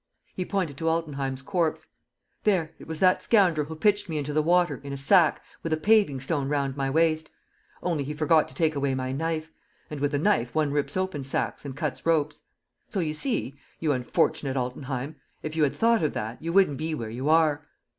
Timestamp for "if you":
15.43-15.61